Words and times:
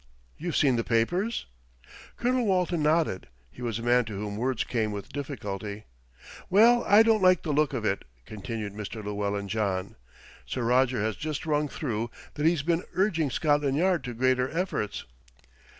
You've 0.35 0.57
seen 0.57 0.77
the 0.77 0.83
papers?" 0.83 1.45
Colonel 2.17 2.47
Walton 2.47 2.81
nodded. 2.81 3.27
He 3.51 3.61
was 3.61 3.77
a 3.77 3.83
man 3.83 4.03
to 4.05 4.13
whom 4.17 4.35
words 4.35 4.63
came 4.63 4.91
with 4.91 5.13
difficulty. 5.13 5.83
"Well, 6.49 6.83
I 6.85 7.03
don't 7.03 7.21
like 7.21 7.43
the 7.43 7.51
look 7.51 7.71
of 7.75 7.85
it," 7.85 8.03
continued 8.25 8.73
Mr. 8.73 9.03
Llewellyn 9.03 9.47
John. 9.47 9.95
"Sir 10.47 10.63
Roger 10.63 11.01
has 11.01 11.15
just 11.15 11.45
rung 11.45 11.67
through 11.67 12.09
that 12.33 12.47
he's 12.47 12.63
been 12.63 12.83
urging 12.95 13.29
Scotland 13.29 13.77
Yard 13.77 14.03
to 14.05 14.15
greater 14.15 14.49
efforts." 14.49 15.05